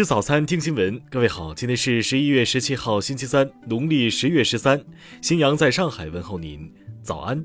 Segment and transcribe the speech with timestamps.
[0.00, 0.98] 吃早餐，听新闻。
[1.10, 4.82] 各位好，今天是十一月十七号，星期三，农历十月十三。
[5.20, 7.44] 新阳在上海问候您，早安。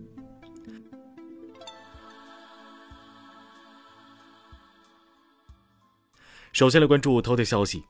[6.53, 7.83] 首先来关注头条消息。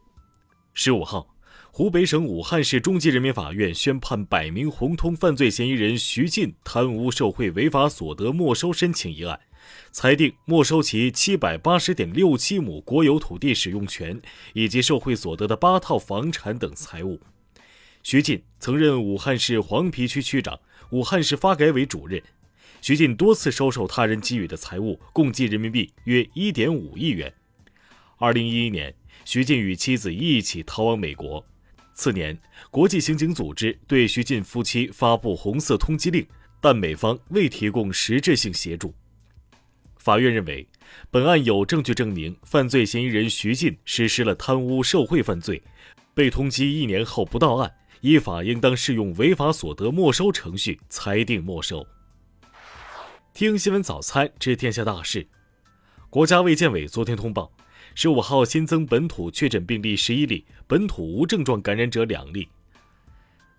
[0.73, 1.36] 十五号，
[1.70, 9.40] 湖北省武汉市中级人民法院宣判百名红通犯罪嫌疑人徐进贪污受贿违法所得没收申请一案。
[9.92, 14.22] 裁定没收其七百八十点六七亩国有土地使用权
[14.54, 17.20] 以及受贿所得的八套房产等财物。
[18.04, 20.59] 徐进曾任武汉市黄陂区区长、
[20.92, 22.22] 武汉市发改委主任。
[22.82, 27.34] 徐进多次收受他人给予的财物，共计人民币约一点五亿元。
[28.18, 31.44] 二零一一年，徐进与妻子一起逃往美国。
[31.95, 32.38] 次年，
[32.70, 36.28] 国际刑警组织对徐进夫妻发布红色通缉令，
[36.62, 38.94] 但美方未提供实质性协助。
[40.05, 40.68] 法院认为，
[41.09, 45.64] 本案有证据证明犯罪嫌疑人徐进实施了贪污受贿犯罪，
[46.14, 51.88] 被通缉一年后不到案，依法应当适用违法所得没收程序裁定没收。
[53.33, 55.28] 听新闻早餐知天下大事。
[56.11, 57.52] 国家卫健委昨天通报，
[57.95, 62.48] 十五号新增本土确诊病例十一例，本土无症状感染者两例。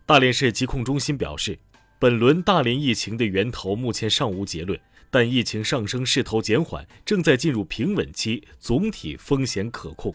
[0.07, 1.59] 大连市疾控中心表示，
[1.99, 4.79] 本轮大连疫情的源头目前尚无结论。
[5.17, 10.15] 但疫情上升势头减缓，正在进入平稳期，总体风险可控。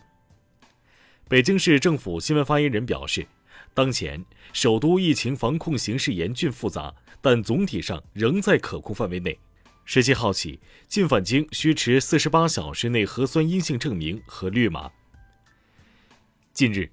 [1.28, 3.26] 北京市政府新闻发言人表示，
[3.74, 9.36] 当前首都疫情防控形势严峻复杂，但总体上仍在可控范围内。
[9.86, 14.92] 十七号起，进返京需持四十八小时内核酸阴性证明和绿码。
[16.54, 16.92] 近日，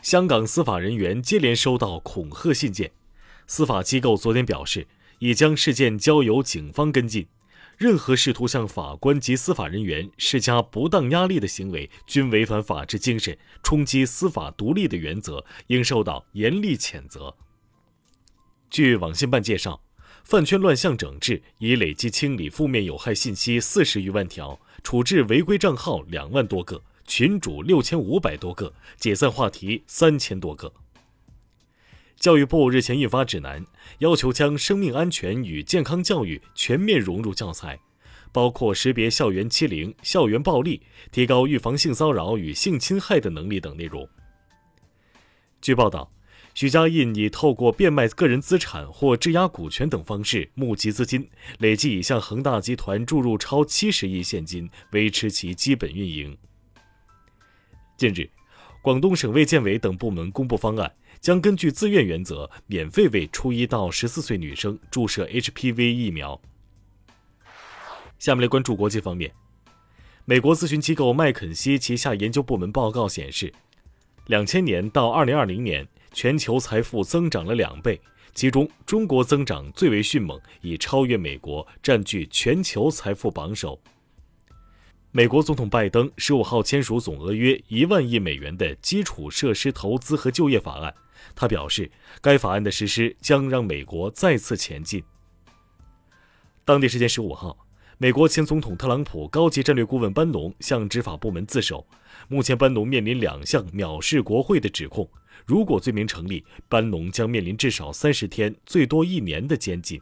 [0.00, 2.90] 香港司法人员接连收到恐吓信件，
[3.46, 7.26] 司法机构昨天表示，已将事件交由警方跟进。
[7.80, 17.34] 任何试图向法官及司法人员施加不当压力的行为，均违反法治精神，冲击司法独立的原则，应受到严厉谴责。
[18.68, 19.82] 据网信办介绍，
[20.24, 30.70] 饭圈乱象整治已累计清理负面有害信息四十余万条，处置违规账号两万多个，群主六千五百多个，解散话题三千多个。
[32.20, 33.64] 教育部日前印发指南，
[34.00, 37.80] 要求将生命安全与健康教育全面融入教材，
[38.30, 44.06] 包括识别校园欺凌、校园暴力，提高预防性骚扰与性侵害的能力等内容。
[45.62, 46.12] 据报道，
[46.52, 51.26] 许家印已透过变卖个人资产或质押股权等方式募集资金，
[51.58, 56.36] 累计已向恒大集团注入超七十亿现金，维持其基本运营。
[57.96, 58.28] 近日，
[58.82, 60.92] 广东省卫健委等部门公布方案。
[61.20, 66.40] 将根据自愿原则，免费为初一到十四岁女生注射 HPV 疫苗。
[68.18, 69.30] 下面来关注国际方面。
[70.24, 73.52] 美国咨询机构麦肯锡旗下研究部门报告显示，
[74.26, 78.00] 两千年到二零二零年，全球财富增长了两倍，
[78.34, 83.78] 其中中国增长最为迅猛，已超越美国，占据全球财富榜首。
[85.12, 90.94] 美国总统拜登十五号签署总额约一万亿美元的基础设施投资和就业法案。
[91.34, 95.02] 他表示，该法案的实施将让美国再次前进。
[96.64, 97.66] 当地时间十五号，
[97.98, 101.86] 美国前总统特朗普高级战略顾问班农向执法部门自首。
[102.28, 105.08] 目前，班农面临两项藐视国会的指控。
[105.46, 110.00] 如果罪名成立，班农将面临至少三十天、最多一年的监禁。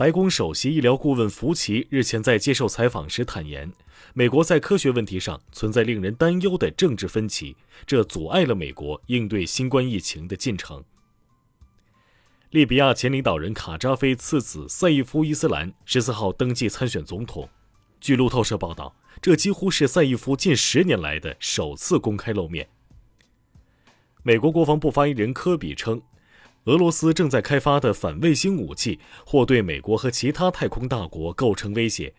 [0.00, 3.70] 白宫首席医疗顾问福奇日前在接受采访时坦言，
[4.14, 10.82] 美国在科学问题上存在令人担忧的政治分歧，这阻碍了美国应对新冠疫情的进程。
[12.48, 17.46] 利比亚前领导人卡扎菲次子赛义夫·伊斯兰十四号登记参选总统。
[18.00, 22.66] 据路透社报道，这几乎是赛义夫近十年来的首次公开露面。
[24.22, 26.00] 美国国防部发言人科比称。
[26.64, 32.14] 俄罗斯正在开发的反卫星武器或对美国和其他太空大国构成威胁。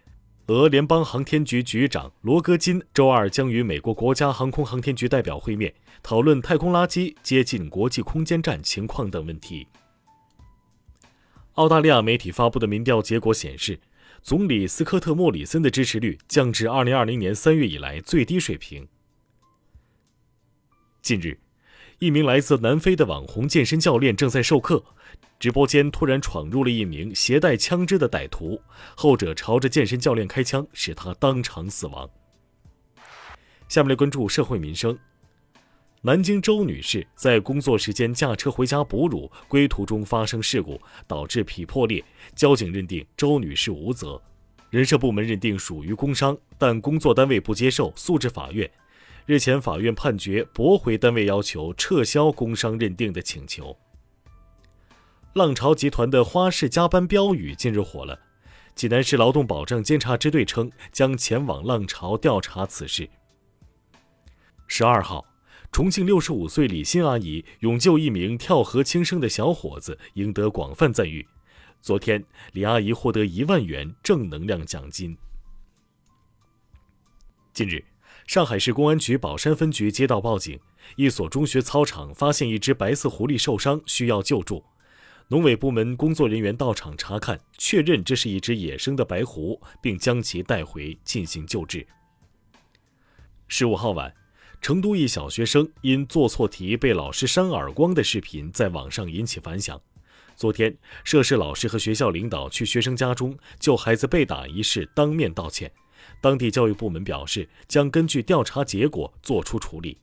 [0.47, 9.67] 俄联邦航天局局长罗戈金周二将与美国国家航空航天局代表会面，讨论太空垃圾接近国际空间站情况等问题。
[11.53, 13.79] 澳大利亚媒体发布的民调结果显示，
[14.23, 18.87] 总理斯科特·莫里森的支持率降至2020年3月以来最低水平。
[21.01, 21.39] 近日。
[22.01, 24.83] 一名来自南非的网红健身教练正在授课，
[25.39, 28.59] 直播间突然闯入了一名携带枪支的歹徒，
[28.95, 32.09] 后者朝着健身教练开枪，使他当场死亡。
[33.67, 34.97] 下面来关注社会民生。
[36.01, 42.03] 南京周女士在工作时间驾车回家哺乳，归途中发生事故，导致脾破裂，
[42.35, 44.19] 交警认定周女士无责，
[44.71, 48.67] 人社部门认定属于工伤，但工作单位不接受，诉至法院。
[49.25, 53.77] 日前法院判决驳回单位要求撤销工伤认定的请求。
[55.33, 58.19] 浪潮集团的花式加班标语近日火了，
[58.75, 63.09] 济南市劳动保障监察支队称将前往浪潮调查此事。
[64.67, 65.25] 十二号，
[65.71, 71.25] 重庆六十五岁李欣阿姨勇救一名跳河轻生的小伙子，赢得广泛赞誉。
[71.81, 75.17] 昨天，李阿姨获得一万元正能量奖金。
[77.53, 77.83] 近日，
[78.27, 80.59] 上海市公安局宝山分局接到报警，
[80.95, 84.63] 一所中学操场发现一只白色狐狸受伤，需要救助。
[85.27, 91.85] 农委部门工作人员到场查看，确认这是一只野生的白狐，并将其带回进行救治。
[93.47, 94.13] 十五号晚。
[94.61, 99.81] 成都一小学生因做错题被老师扇耳光的视频在网上引起反响。
[100.35, 105.71] 昨天，涉事老师和学校领导去学生家中就孩子被打一事当面道歉。
[106.19, 109.97] 当地教育部门表示，将根据调查结果作出处理。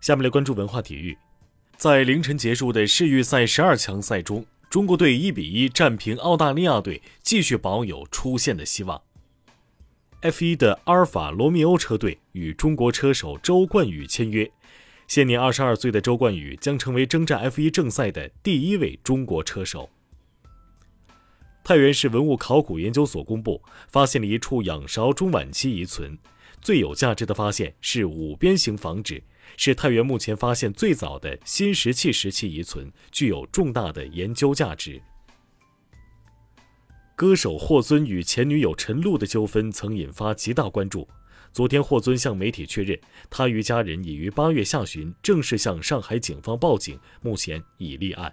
[0.00, 1.16] 下面来关注文化体育，
[1.76, 9.02] 在凌晨结束的世预赛十二强赛中，中国队一比一战平澳大利亚队，继续保有出线的希望。
[10.22, 14.50] F1 的阿尔法罗密欧车队与中国车手周冠宇签约，
[15.06, 19.90] 现年二十二岁的周冠宇将成为征战 F1 正赛的第一位中国车手。
[21.66, 26.16] 太原市文物考古研究所公布，发现了一处仰韶中晚期遗存，
[26.62, 29.20] 最有价值的发现是五边形房址，
[29.56, 35.02] 是太原目前发现最早的新石器时期遗存，具有重大的研究价值。
[37.16, 41.08] 歌手霍尊与前女友陈露的纠纷曾引发极大关注。
[41.52, 42.96] 昨天，霍尊向媒体确认，
[43.28, 48.32] 他与家人已于八月下旬正式向上海警方报警，目前已立案。